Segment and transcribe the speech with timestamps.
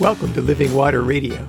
[0.00, 1.44] Welcome to Living Water Radio.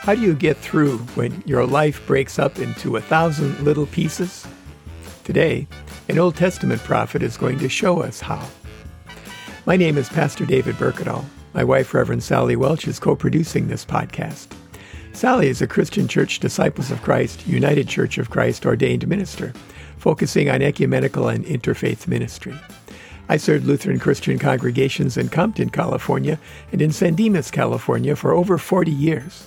[0.00, 4.46] How do you get through when your life breaks up into a thousand little pieces?
[5.22, 5.66] Today,
[6.08, 8.42] an Old Testament prophet is going to show us how.
[9.66, 11.26] My name is Pastor David Berkedal.
[11.52, 14.46] My wife, Reverend Sally Welch, is co producing this podcast.
[15.12, 19.52] Sally is a Christian Church Disciples of Christ, United Church of Christ ordained minister,
[19.98, 22.54] focusing on ecumenical and interfaith ministry.
[23.30, 26.38] I served Lutheran Christian congregations in Compton, California,
[26.72, 29.46] and in San Dimas, California for over 40 years.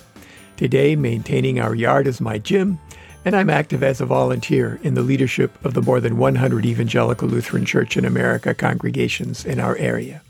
[0.56, 2.78] Today, maintaining our yard is my gym,
[3.24, 7.26] and I'm active as a volunteer in the leadership of the more than 100 Evangelical
[7.26, 10.22] Lutheran Church in America congregations in our area.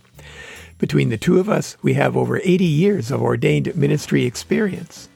[0.79, 5.11] Between the two of us, we have over 80 years of ordained ministry experience.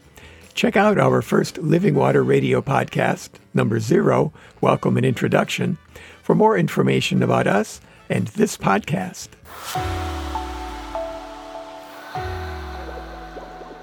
[0.52, 5.78] Check out our first Living Water Radio podcast, number zero, Welcome and Introduction,
[6.22, 9.28] for more information about us and this podcast.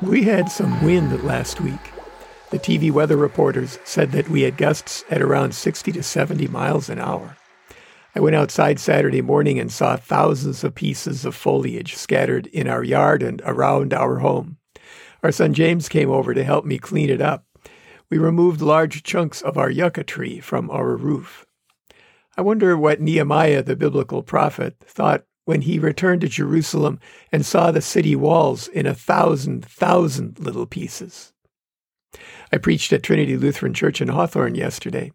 [0.01, 1.79] We had some wind last week.
[2.51, 6.89] The TV weather reporters said that we had gusts at around 60 to 70 miles
[6.89, 7.37] an hour.
[8.15, 12.83] I went outside Saturday morning and saw thousands of pieces of foliage scattered in our
[12.83, 14.57] yard and around our home.
[15.23, 17.45] Our son James came over to help me clean it up.
[18.09, 21.45] We removed large chunks of our yucca tree from our roof.
[22.35, 26.99] I wonder what Nehemiah, the biblical prophet, thought when he returned to Jerusalem
[27.31, 31.33] and saw the city walls in a thousand, thousand little pieces.
[32.51, 35.11] I preached at Trinity Lutheran Church in Hawthorne yesterday.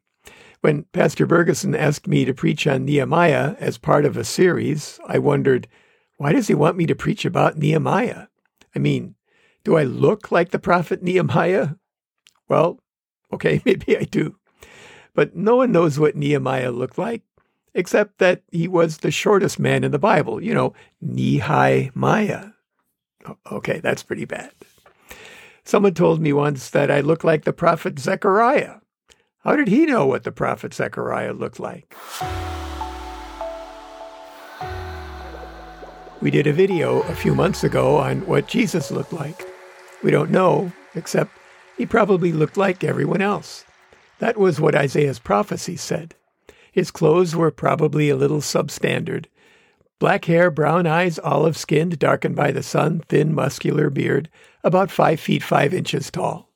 [0.61, 5.19] When Pastor Bergeson asked me to preach on Nehemiah as part of a series, I
[5.19, 5.69] wondered,
[6.16, 8.27] why does he want me to preach about Nehemiah?
[8.74, 9.14] I mean,
[9.64, 11.70] do I look like the prophet Nehemiah?
[12.48, 12.80] Well,
[13.33, 14.38] okay, maybe I do.
[15.19, 17.22] But no one knows what Nehemiah looked like,
[17.74, 20.41] except that he was the shortest man in the Bible.
[20.41, 20.74] You know,
[21.05, 22.50] Nehi Maya.
[23.50, 24.52] Okay, that's pretty bad.
[25.64, 28.74] Someone told me once that I look like the prophet Zechariah.
[29.42, 31.92] How did he know what the prophet Zechariah looked like?
[36.23, 39.45] We did a video a few months ago on what Jesus looked like.
[40.05, 41.33] We don't know, except
[41.77, 43.64] he probably looked like everyone else.
[44.18, 46.14] That was what Isaiah's prophecy said.
[46.73, 49.27] His clothes were probably a little substandard.
[49.98, 54.28] Black hair, brown eyes, olive skinned, darkened by the sun, thin, muscular beard,
[54.62, 56.51] about five feet five inches tall.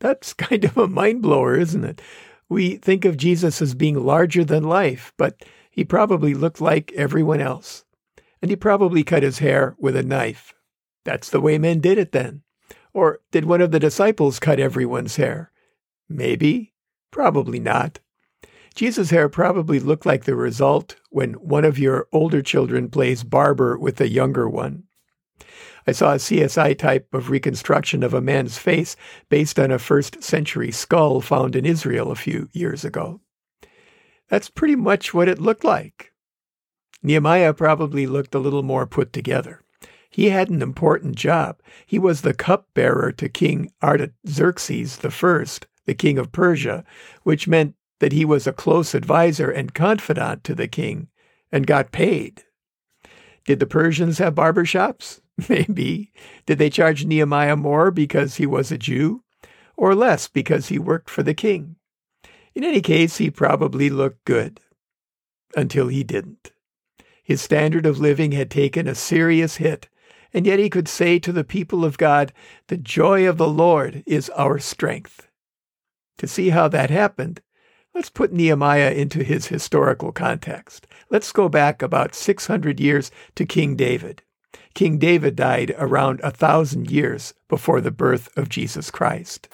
[0.00, 2.00] That's kind of a mind blower, isn't it?
[2.48, 7.40] We think of Jesus as being larger than life, but he probably looked like everyone
[7.40, 7.84] else.
[8.42, 10.52] And he probably cut his hair with a knife.
[11.04, 12.42] That's the way men did it then.
[12.92, 15.50] Or did one of the disciples cut everyone's hair?
[16.08, 16.71] Maybe.
[17.12, 18.00] Probably not.
[18.74, 23.78] Jesus' hair probably looked like the result when one of your older children plays barber
[23.78, 24.84] with a younger one.
[25.86, 28.96] I saw a CSI type of reconstruction of a man's face
[29.28, 33.20] based on a first century skull found in Israel a few years ago.
[34.28, 36.12] That's pretty much what it looked like.
[37.02, 39.60] Nehemiah probably looked a little more put together.
[40.08, 41.60] He had an important job.
[41.84, 45.46] He was the cupbearer to King Artaxerxes I,
[45.86, 46.84] the king of Persia,
[47.22, 51.08] which meant that he was a close adviser and confidant to the king
[51.50, 52.42] and got paid.
[53.44, 55.20] Did the Persians have barber shops?
[55.48, 56.12] Maybe.
[56.46, 59.22] Did they charge Nehemiah more because he was a Jew,
[59.76, 61.76] or less because he worked for the king?
[62.54, 64.60] In any case, he probably looked good.
[65.56, 66.52] Until he didn't.
[67.22, 69.88] His standard of living had taken a serious hit,
[70.32, 72.32] and yet he could say to the people of God,
[72.68, 75.28] The joy of the Lord is our strength.
[76.18, 77.40] To see how that happened,
[77.94, 80.86] let's put Nehemiah into his historical context.
[81.10, 84.22] Let's go back about 600 years to King David.
[84.74, 89.48] King David died around a thousand years before the birth of Jesus Christ.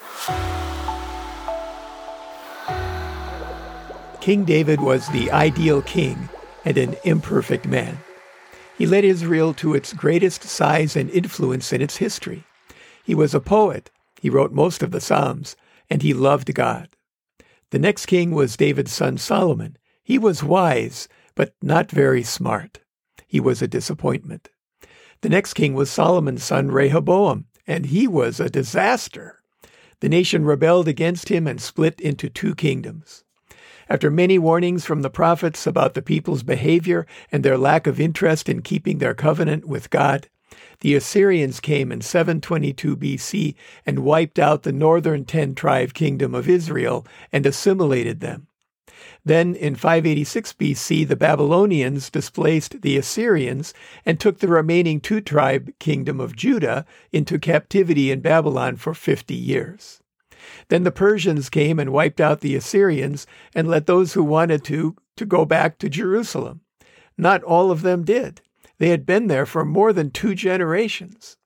[4.21, 6.29] King David was the ideal king
[6.65, 7.97] and an imperfect man.
[8.77, 12.43] He led Israel to its greatest size and influence in its history.
[13.03, 13.89] He was a poet.
[14.21, 15.55] He wrote most of the Psalms,
[15.89, 16.89] and he loved God.
[17.71, 19.77] The next king was David's son Solomon.
[20.03, 22.79] He was wise, but not very smart.
[23.27, 24.49] He was a disappointment.
[25.21, 29.39] The next king was Solomon's son Rehoboam, and he was a disaster.
[29.99, 33.23] The nation rebelled against him and split into two kingdoms.
[33.89, 38.47] After many warnings from the prophets about the people's behavior and their lack of interest
[38.47, 40.29] in keeping their covenant with God,
[40.81, 43.55] the Assyrians came in 722 BC
[43.85, 48.47] and wiped out the northern ten tribe kingdom of Israel and assimilated them.
[49.25, 53.73] Then in 586 BC, the Babylonians displaced the Assyrians
[54.05, 59.35] and took the remaining two tribe kingdom of Judah into captivity in Babylon for 50
[59.35, 60.01] years.
[60.69, 64.95] Then the Persians came and wiped out the Assyrians and let those who wanted to
[65.17, 66.61] to go back to Jerusalem.
[67.17, 68.41] Not all of them did.
[68.79, 71.37] They had been there for more than two generations.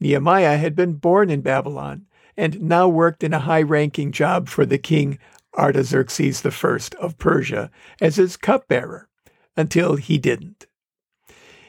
[0.00, 2.06] Nehemiah had been born in Babylon
[2.36, 5.18] and now worked in a high ranking job for the king
[5.56, 7.70] Artaxerxes I of Persia
[8.00, 9.08] as his cupbearer
[9.56, 10.66] until he didn't.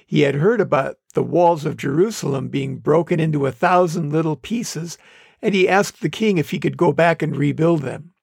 [0.05, 4.97] He had heard about the walls of Jerusalem being broken into a thousand little pieces,
[5.41, 8.13] and he asked the king if he could go back and rebuild them.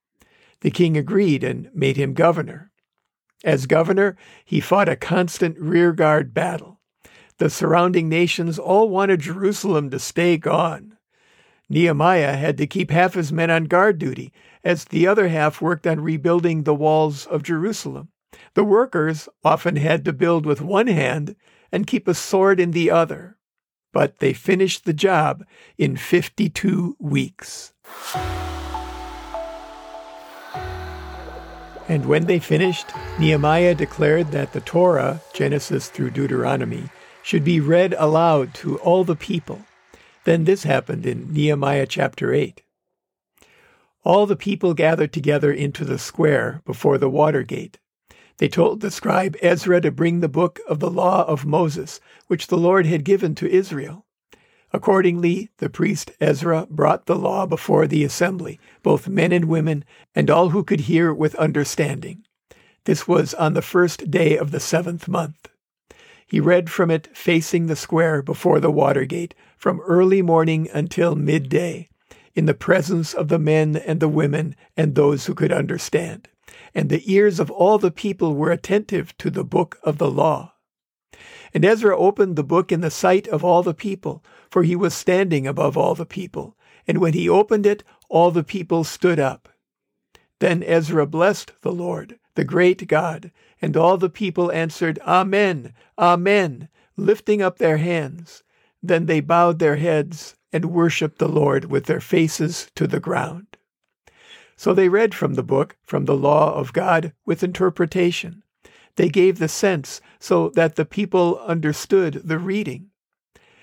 [0.61, 2.70] The king agreed and made him governor.
[3.43, 6.81] As governor, he fought a constant rearguard battle.
[7.39, 10.99] The surrounding nations all wanted Jerusalem to stay gone.
[11.71, 14.33] Nehemiah had to keep half his men on guard duty,
[14.63, 18.09] as the other half worked on rebuilding the walls of Jerusalem.
[18.55, 21.37] The workers often had to build with one hand
[21.73, 23.39] and keep a sword in the other,
[23.93, 25.45] but they finished the job
[25.79, 27.73] in 52 weeks.
[31.91, 32.87] And when they finished,
[33.19, 36.89] Nehemiah declared that the Torah, Genesis through Deuteronomy,
[37.23, 39.61] should be read aloud to all the people
[40.25, 42.63] then this happened in Nehemiah chapter 8.
[44.05, 47.79] All the people gathered together into the square before the water gate.
[48.39, 52.47] They told the scribe Ezra to bring the book of the law of Moses, which
[52.47, 54.07] the Lord had given to Israel.
[54.73, 59.85] Accordingly, the priest Ezra brought the law before the assembly, both men and women,
[60.15, 62.25] and all who could hear with understanding.
[62.85, 65.49] This was on the first day of the seventh month.
[66.27, 71.17] He read from it facing the square before the water gate from early morning until
[71.17, 71.89] midday,
[72.35, 76.29] in the presence of the men and the women and those who could understand.
[76.73, 80.55] And the ears of all the people were attentive to the book of the law.
[81.53, 84.95] And Ezra opened the book in the sight of all the people, for he was
[84.95, 86.57] standing above all the people.
[86.87, 89.49] And when he opened it, all the people stood up.
[90.39, 93.31] Then Ezra blessed the Lord, the great God,
[93.61, 98.43] and all the people answered, Amen, Amen, lifting up their hands.
[98.83, 103.47] Then they bowed their heads and worshiped the Lord with their faces to the ground.
[104.57, 108.43] So they read from the book, from the law of God, with interpretation.
[108.97, 112.91] They gave the sense so that the people understood the reading.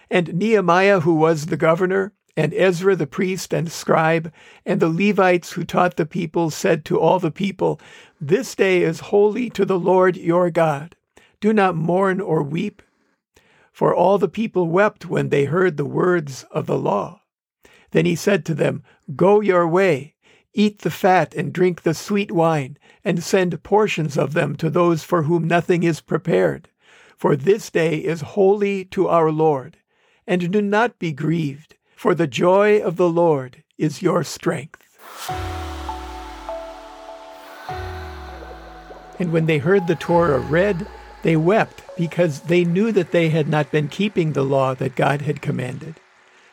[0.09, 4.31] And Nehemiah, who was the governor, and Ezra the priest and scribe,
[4.65, 7.81] and the Levites who taught the people said to all the people,
[8.21, 10.95] This day is holy to the Lord your God.
[11.41, 12.81] Do not mourn or weep.
[13.71, 17.21] For all the people wept when they heard the words of the law.
[17.91, 18.83] Then he said to them,
[19.15, 20.15] Go your way,
[20.57, 25.03] eat the fat and drink the sweet wine, and send portions of them to those
[25.03, 26.67] for whom nothing is prepared.
[27.15, 29.77] For this day is holy to our Lord.
[30.25, 34.99] And do not be grieved for the joy of the Lord is your strength.
[39.19, 40.85] And when they heard the Torah read,
[41.23, 45.23] they wept because they knew that they had not been keeping the law that God
[45.23, 45.95] had commanded.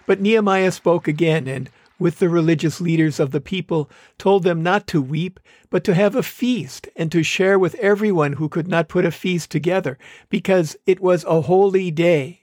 [0.06, 1.68] But Nehemiah spoke again and,
[1.98, 5.38] with the religious leaders of the people, told them not to weep,
[5.70, 9.10] but to have a feast and to share with everyone who could not put a
[9.10, 9.98] feast together,
[10.28, 12.42] because it was a holy day.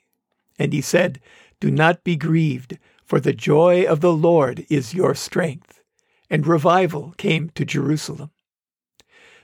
[0.58, 1.20] And he said,
[1.60, 5.82] Do not be grieved, for the joy of the Lord is your strength.
[6.30, 8.32] And revival came to Jerusalem.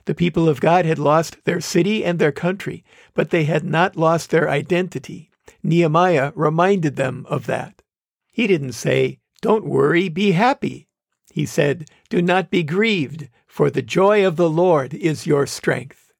[0.06, 3.94] The people of God had lost their city and their country, but they had not
[3.94, 5.30] lost their identity.
[5.62, 7.82] Nehemiah reminded them of that.
[8.32, 10.88] He didn't say, Don't worry, be happy.
[11.32, 16.12] He said, Do not be grieved, for the joy of the Lord is your strength.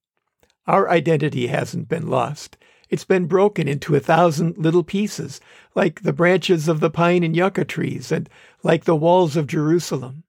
[0.67, 2.57] Our identity hasn't been lost.
[2.91, 5.41] It's been broken into a thousand little pieces,
[5.75, 8.29] like the branches of the pine and yucca trees, and
[8.63, 10.25] like the walls of Jerusalem.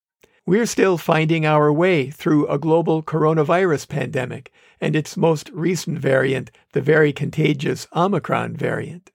[0.45, 6.49] We're still finding our way through a global coronavirus pandemic and its most recent variant,
[6.73, 9.11] the very contagious Omicron variant.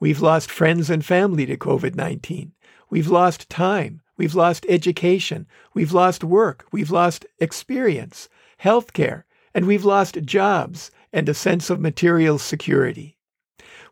[0.00, 2.52] We've lost friends and family to COVID 19.
[2.90, 4.00] We've lost time.
[4.16, 5.46] We've lost education.
[5.74, 6.66] We've lost work.
[6.72, 8.28] We've lost experience,
[8.58, 13.16] health care, and we've lost jobs and a sense of material security.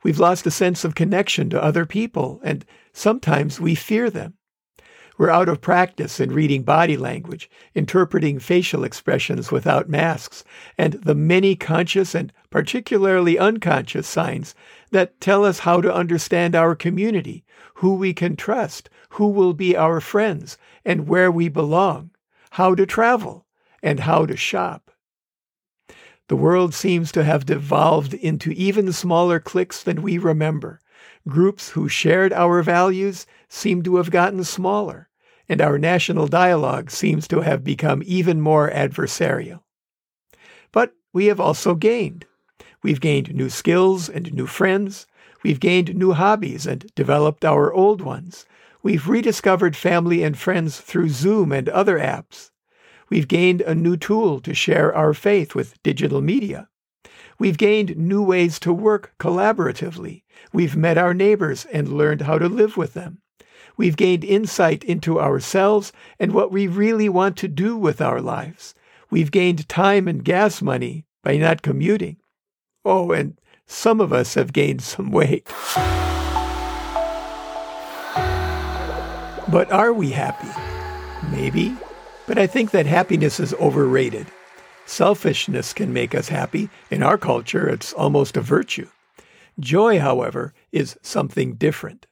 [0.03, 4.35] We've lost a sense of connection to other people, and sometimes we fear them.
[5.19, 10.45] We're out of practice in reading body language, interpreting facial expressions without masks,
[10.77, 14.55] and the many conscious and particularly unconscious signs
[14.91, 19.77] that tell us how to understand our community, who we can trust, who will be
[19.77, 22.11] our friends, and where we belong,
[22.51, 23.47] how to travel,
[23.83, 24.91] and how to shop.
[26.29, 30.81] The world seems to have devolved into even smaller cliques than we remember.
[31.29, 35.09] Groups who shared our values seem to have gotten smaller,
[35.49, 39.63] and our national dialogue seems to have become even more adversarial.
[40.73, 42.27] But we have also gained.
[42.83, 45.07] We've gained new skills and new friends.
[45.43, 48.47] We've gained new hobbies and developed our old ones.
[48.83, 52.51] We've rediscovered family and friends through Zoom and other apps.
[53.09, 56.69] We've gained a new tool to share our faith with digital media.
[57.39, 60.23] We've gained new ways to work collaboratively.
[60.53, 63.21] We've met our neighbors and learned how to live with them.
[63.77, 68.75] We've gained insight into ourselves and what we really want to do with our lives.
[69.11, 72.17] We've gained time and gas money by not commuting.
[72.89, 75.45] Oh, and some of us have gained some weight.
[79.49, 80.47] But are we happy?
[81.33, 81.77] Maybe.
[82.29, 84.29] But I think that happiness is overrated.
[84.87, 86.71] Selfishness can make us happy.
[86.89, 88.89] In our culture, it's almost a virtue.
[89.59, 92.07] Joy, however, is something different.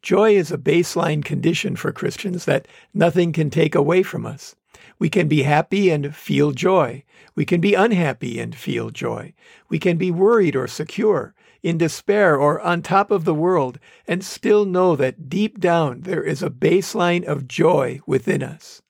[0.00, 4.54] Joy is a baseline condition for Christians that nothing can take away from us.
[4.98, 7.04] We can be happy and feel joy.
[7.34, 9.34] We can be unhappy and feel joy.
[9.68, 14.24] We can be worried or secure, in despair or on top of the world, and
[14.24, 18.82] still know that deep down there is a baseline of joy within us.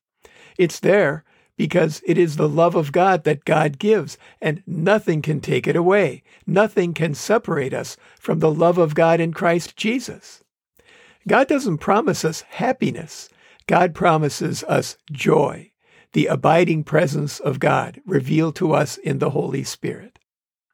[0.58, 1.24] It's there
[1.56, 5.76] because it is the love of God that God gives, and nothing can take it
[5.76, 6.22] away.
[6.46, 10.42] Nothing can separate us from the love of God in Christ Jesus.
[11.26, 13.30] God doesn't promise us happiness,
[13.66, 15.70] God promises us joy
[16.14, 20.20] the abiding presence of God revealed to us in the Holy Spirit.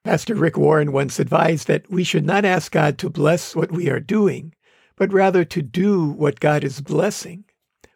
[0.05, 3.89] Pastor Rick Warren once advised that we should not ask God to bless what we
[3.89, 4.55] are doing,
[4.97, 7.45] but rather to do what God is blessing.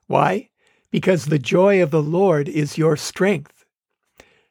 [0.07, 0.49] Why?
[0.91, 3.65] Because the joy of the Lord is your strength.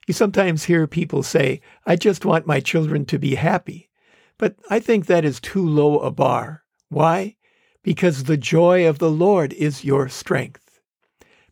[0.07, 3.89] You sometimes hear people say, I just want my children to be happy.
[4.37, 6.63] But I think that is too low a bar.
[6.89, 7.37] Why?
[7.81, 10.62] Because the joy of the Lord is your strength.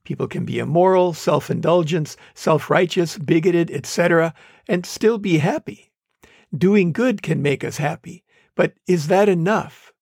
[0.03, 4.33] People can be immoral, self indulgent, self righteous, bigoted, etc.,
[4.67, 5.91] and still be happy.
[6.55, 8.23] Doing good can make us happy,
[8.55, 9.93] but is that enough?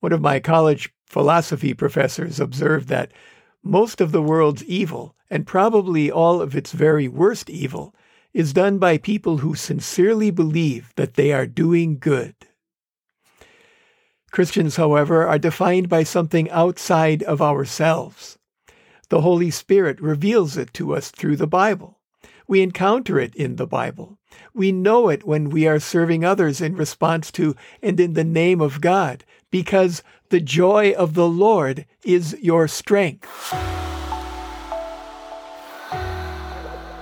[0.00, 3.12] One of my college philosophy professors observed that
[3.62, 7.94] most of the world's evil, and probably all of its very worst evil,
[8.32, 12.34] is done by people who sincerely believe that they are doing good.
[14.30, 18.38] Christians, however, are defined by something outside of ourselves.
[19.08, 21.98] The Holy Spirit reveals it to us through the Bible.
[22.46, 24.18] We encounter it in the Bible.
[24.52, 28.60] We know it when we are serving others in response to and in the name
[28.60, 33.28] of God, because the joy of the Lord is your strength.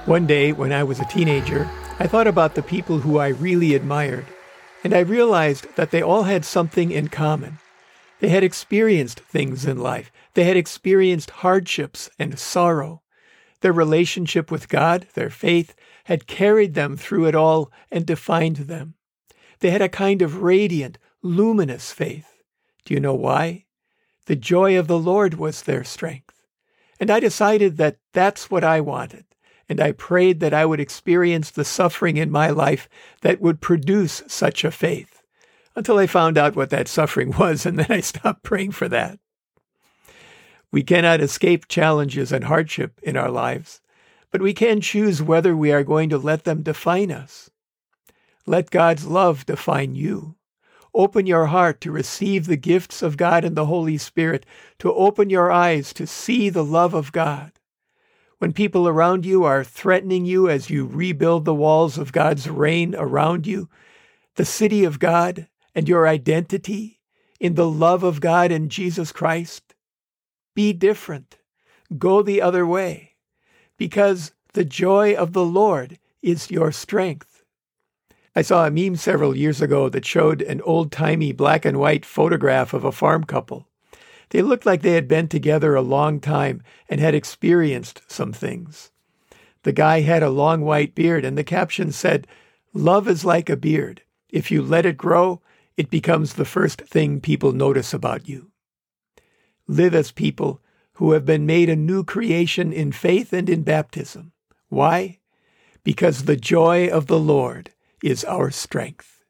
[0.07, 3.75] One day, when I was a teenager, I thought about the people who I really
[3.75, 4.27] admired,
[4.83, 7.59] and I realized that they all had something in common.
[8.23, 10.13] They had experienced things in life.
[10.35, 13.03] They had experienced hardships and sorrow.
[13.63, 15.75] Their relationship with God, their faith,
[16.05, 18.95] had carried them through it all and defined them.
[19.59, 22.45] They had a kind of radiant, luminous faith.
[22.85, 23.65] Do you know why?
[24.27, 26.45] The joy of the Lord was their strength.
[27.01, 29.25] And I decided that that's what I wanted.
[29.69, 32.89] And I prayed that I would experience the suffering in my life
[33.23, 35.22] that would produce such a faith
[35.75, 39.19] until I found out what that suffering was, and then I stopped praying for that.
[40.71, 43.81] We cannot escape challenges and hardship in our lives,
[44.31, 47.51] but we can choose whether we are going to let them define us.
[48.47, 50.37] Let God's love define you.
[50.95, 54.45] Open your heart to receive the gifts of God and the Holy Spirit,
[54.79, 57.53] to open your eyes to see the love of God.
[58.39, 62.95] When people around you are threatening you as you rebuild the walls of God's reign
[62.97, 63.69] around you,
[64.35, 67.01] the city of God, and your identity
[67.41, 69.75] in the love of God and Jesus Christ,
[70.55, 71.39] be different.
[71.99, 73.17] Go the other way,
[73.77, 77.43] because the joy of the Lord is your strength.
[78.35, 82.07] I saw a meme several years ago that showed an old timey black and white
[82.07, 83.69] photograph of a farm couple.
[84.31, 88.91] They looked like they had been together a long time and had experienced some things.
[89.65, 92.27] The guy had a long white beard, and the caption said,
[92.73, 94.03] Love is like a beard.
[94.31, 95.43] If you let it grow,
[95.77, 98.51] it becomes the first thing people notice about you.
[99.67, 100.61] Live as people
[100.95, 104.33] who have been made a new creation in faith and in baptism.
[104.69, 105.19] Why?
[105.85, 109.21] Because the joy of the Lord is our strength.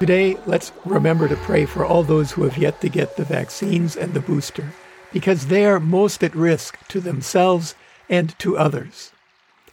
[0.00, 3.96] Today, let's remember to pray for all those who have yet to get the vaccines
[3.96, 4.72] and the booster.
[5.12, 7.74] because they are most at risk to themselves
[8.08, 9.12] and to others.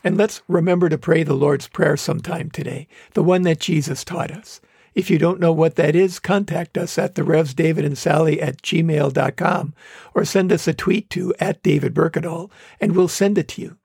[0.06, 4.30] And let's remember to pray the Lord's Prayer sometime today, the one that Jesus taught
[4.30, 4.62] us.
[4.94, 8.40] If you don't know what that is, contact us at the Revs David and Sally
[8.40, 9.74] at gmail.com
[10.14, 11.98] or send us a tweet to at David
[12.80, 13.78] and we'll send it to you.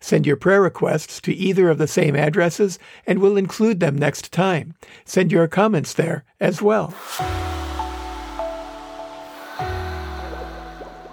[0.00, 4.32] Send your prayer requests to either of the same addresses and we'll include them next
[4.32, 4.74] time.
[5.04, 6.92] Send your comments there as well.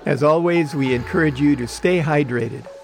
[0.07, 2.65] As always, we encourage you to stay hydrated.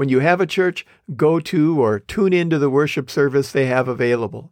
[0.00, 3.86] When you have a church, go to or tune into the worship service they have
[3.86, 4.50] available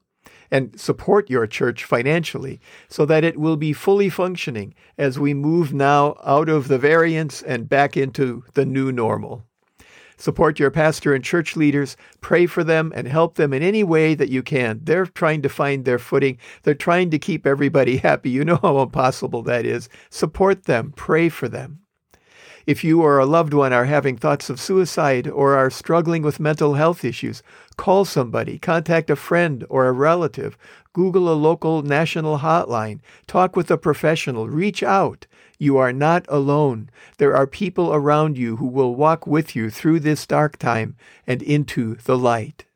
[0.50, 5.72] and support your church financially so that it will be fully functioning as we move
[5.72, 9.42] now out of the variants and back into the new normal.
[10.18, 14.14] Support your pastor and church leaders, pray for them, and help them in any way
[14.14, 14.80] that you can.
[14.82, 16.36] They're trying to find their footing.
[16.64, 18.28] They're trying to keep everybody happy.
[18.28, 19.88] You know how impossible that is.
[20.10, 21.80] Support them, pray for them.
[22.68, 26.38] If you or a loved one are having thoughts of suicide or are struggling with
[26.38, 27.42] mental health issues,
[27.78, 30.58] call somebody, contact a friend or a relative,
[30.92, 35.26] Google a local national hotline, talk with a professional, reach out.
[35.58, 36.90] You are not alone.
[37.16, 40.94] There are people around you who will walk with you through this dark time
[41.26, 42.66] and into the light.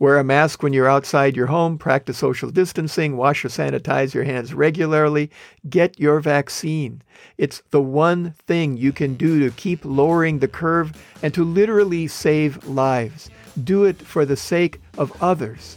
[0.00, 4.24] Wear a mask when you're outside your home, practice social distancing, wash or sanitize your
[4.24, 5.30] hands regularly,
[5.68, 7.02] get your vaccine.
[7.36, 12.06] It's the one thing you can do to keep lowering the curve and to literally
[12.06, 13.28] save lives.
[13.62, 15.76] Do it for the sake of others.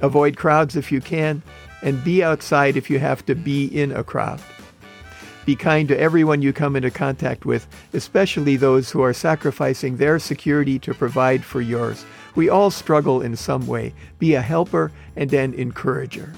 [0.00, 1.42] Avoid crowds if you can,
[1.82, 4.40] and be outside if you have to be in a crowd.
[5.46, 10.18] Be kind to everyone you come into contact with, especially those who are sacrificing their
[10.18, 12.04] security to provide for yours.
[12.34, 13.94] We all struggle in some way.
[14.18, 16.32] Be a helper and an encourager.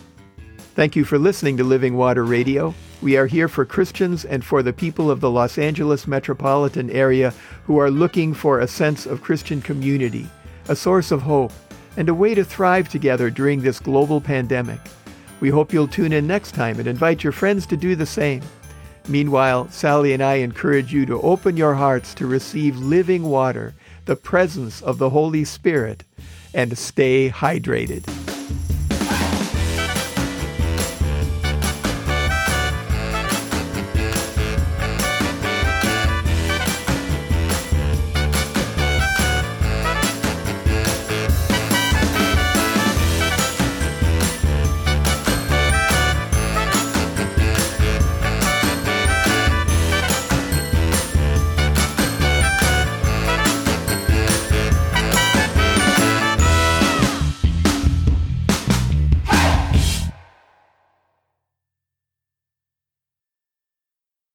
[0.75, 2.75] Thank you for listening to Living Water Radio.
[3.01, 7.33] We are here for Christians and for the people of the Los Angeles metropolitan area
[7.65, 10.29] who are looking for a sense of Christian community,
[10.69, 11.53] a source of hope,
[11.97, 14.81] and a way to thrive together during this global pandemic.
[15.41, 18.43] We hope you'll tune in next time and invite your friends to do the same.
[19.09, 24.17] Meanwhile, Sally and I encourage you to open your hearts to receive living water the
[24.17, 26.05] presence of the Holy Spirit
[26.53, 28.38] and stay hydrated.